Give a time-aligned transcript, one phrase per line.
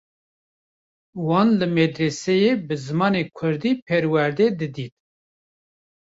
[1.27, 4.95] Wan li medreseyê bi zimanê Kurdî perwerde didît.